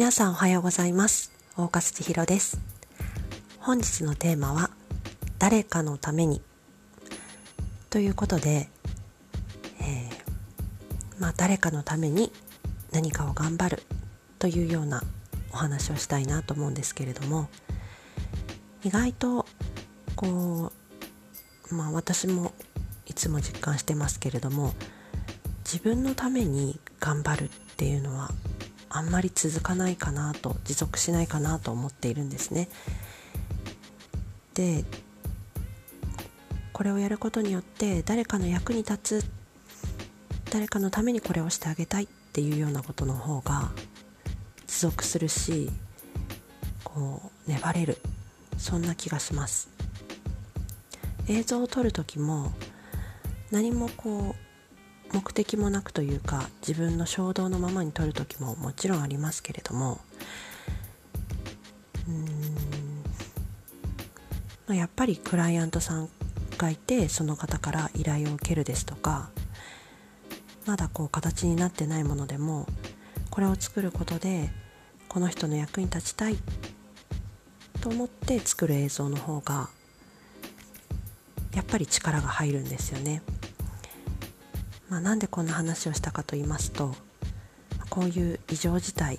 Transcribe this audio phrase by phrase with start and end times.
[0.00, 1.30] 皆さんおはようございます。
[1.58, 2.58] 大粕千尋です。
[3.58, 4.70] 本日のテーマは
[5.38, 6.40] 誰かのために。
[7.90, 8.70] ということで、
[9.78, 12.32] えー、まあ、誰かのために
[12.92, 13.82] 何かを頑張る
[14.38, 15.02] というような
[15.52, 17.50] お話をしたいなと思うんですけれども
[18.82, 19.44] 意外と
[20.16, 20.72] こ
[21.70, 22.54] うまあ私も
[23.04, 24.72] いつも実感してますけれども
[25.62, 28.30] 自分のために頑張るっていうのは
[28.90, 32.68] あんまり続かないかなと持続しないかなと思っているんですね。
[34.54, 34.84] で
[36.72, 39.30] これをやることによって誰かの役に立つ
[40.50, 43.70] 誰かのためにこれをしてあげたいっていうようなことの方が
[44.66, 45.70] 持続するし
[46.82, 47.98] こう粘れる
[48.56, 49.70] そんな気がします
[51.28, 52.52] 映像を撮る時も
[53.50, 54.49] 何もこう
[55.12, 60.00] 目的もなくというか自分の衝動のままに撮る時ももちろんありますけれども
[62.08, 62.26] うん、
[64.68, 66.08] ま、やっぱりクライアントさん
[66.56, 69.30] がいてその方から依頼を受けるですとか
[70.66, 72.66] まだこう形になってないものでも
[73.30, 74.50] これを作ることで
[75.08, 76.36] この人の役に立ちたい
[77.80, 79.68] と思って作る映像の方が
[81.54, 83.22] やっぱり力が入るんですよね。
[84.90, 86.94] まあ、なんでこんな話をしたかと言いますと
[87.88, 89.18] こういう異常事態、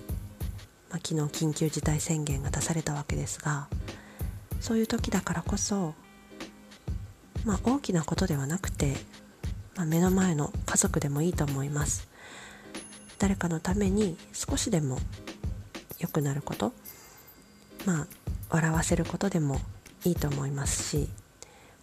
[0.90, 3.68] まあ、昨日緊急事態宣言が出されたわけですが
[4.60, 5.96] そういう時だからこそ、
[7.46, 8.96] まあ、大きなことではなくて、
[9.76, 12.12] まあ、目の前の家族でもいいと思います。
[13.22, 14.98] 誰かのために少しでも
[16.00, 16.74] 良くなること
[17.86, 18.08] まあ
[18.50, 19.62] 笑わせることでも
[20.04, 21.08] いいと思いますし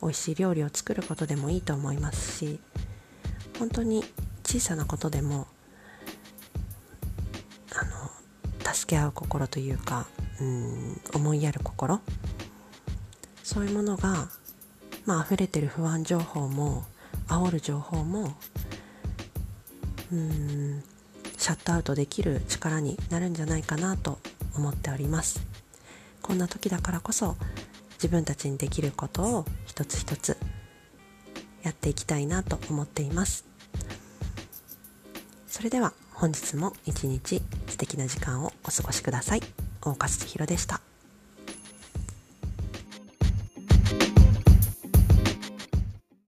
[0.03, 2.59] 美味しい料理を作ることでもいいと思いますし
[3.59, 4.05] 本当に
[4.45, 5.47] 小さなことでも
[7.75, 10.07] あの助け合う心というか
[10.41, 12.01] うん思いやる心
[13.43, 14.29] そういうものが、
[15.07, 16.85] まあ溢れてる不安情報も
[17.29, 18.35] 煽る情報も
[20.13, 20.83] うん
[21.37, 24.19] シャットアウトできる力になるんじゃないかなと
[24.55, 25.41] 思っております。
[26.21, 27.37] こんな時だからこそ
[27.95, 30.37] 自分たちにできることを一つ一つ
[31.63, 33.47] やっていきたいなと思っています。
[35.59, 39.41] それでは本日も一日素敵な時間をお過ごしください。
[39.81, 40.78] 大勝千尋でした。